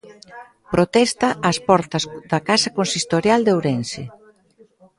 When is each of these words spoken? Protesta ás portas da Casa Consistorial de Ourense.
Protesta 0.73 1.27
ás 1.49 1.57
portas 1.67 2.03
da 2.31 2.39
Casa 2.49 2.69
Consistorial 2.77 3.39
de 3.43 3.51
Ourense. 3.57 4.03